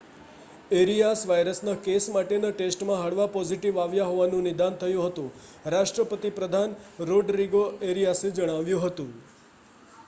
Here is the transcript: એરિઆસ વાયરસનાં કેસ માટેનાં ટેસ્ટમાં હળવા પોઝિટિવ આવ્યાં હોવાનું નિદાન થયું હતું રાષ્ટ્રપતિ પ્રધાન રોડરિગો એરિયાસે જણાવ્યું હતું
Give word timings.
એરિઆસ 0.75 1.19
વાયરસનાં 1.25 1.81
કેસ 1.83 2.07
માટેનાં 2.13 2.55
ટેસ્ટમાં 2.55 3.01
હળવા 3.01 3.27
પોઝિટિવ 3.35 3.77
આવ્યાં 3.77 4.09
હોવાનું 4.09 4.43
નિદાન 4.45 4.79
થયું 4.79 5.05
હતું 5.07 5.29
રાષ્ટ્રપતિ 5.69 6.33
પ્રધાન 6.35 6.75
રોડરિગો 7.07 7.65
એરિયાસે 7.91 8.35
જણાવ્યું 8.35 8.85
હતું 8.87 9.15